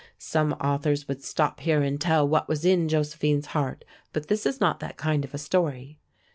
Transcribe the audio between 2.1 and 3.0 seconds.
what was in